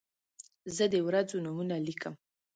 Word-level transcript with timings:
زه 0.75 0.85
د 0.93 0.95
ورځو 1.07 1.35
نومونه 1.45 1.75
لیکم. 1.87 2.13